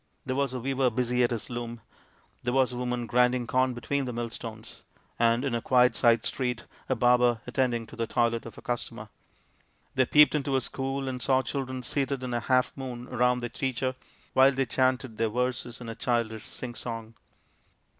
There 0.25 0.35
was 0.35 0.51
a 0.51 0.59
weaver 0.59 0.89
busy 0.89 1.21
at 1.23 1.29
his 1.29 1.47
loom, 1.51 1.79
there 2.41 2.55
a 2.55 2.65
woman 2.75 3.05
grinding 3.05 3.45
corn 3.45 3.75
between 3.75 4.05
the 4.05 4.11
millstones, 4.11 4.81
and 5.19 5.45
in 5.45 5.53
a 5.53 5.61
quiet 5.61 5.95
side 5.95 6.25
street 6.25 6.65
a 6.89 6.95
barber 6.95 7.41
attending 7.45 7.85
to 7.85 7.95
the 7.95 8.07
toilet 8.07 8.47
of 8.47 8.57
a 8.57 8.63
customer. 8.63 9.09
They 9.93 10.07
peeped 10.07 10.33
into 10.33 10.55
a 10.55 10.61
school 10.61 11.07
and 11.07 11.21
saw 11.21 11.43
the 11.43 11.49
children 11.49 11.83
seated 11.83 12.23
in 12.23 12.33
a 12.33 12.39
half 12.39 12.75
moon 12.75 13.05
round 13.09 13.41
their 13.41 13.49
teacher 13.49 13.93
while 14.33 14.51
they 14.51 14.65
chanted 14.65 15.17
their 15.17 15.29
verses 15.29 15.79
in 15.79 15.87
a 15.87 15.93
childish 15.93 16.47
sing 16.47 16.73
song. 16.73 17.13